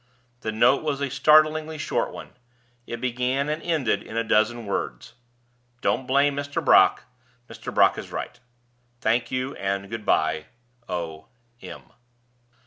[0.39, 2.31] The note was a startlingly short one;
[2.87, 5.13] it began and ended in a dozen words:
[5.81, 6.65] "Don't blame Mr.
[6.65, 7.03] Brock;
[7.47, 7.71] Mr.
[7.71, 8.39] Brock is right.
[8.99, 10.45] Thank you, and good by.
[10.89, 11.27] O.
[11.61, 11.83] M."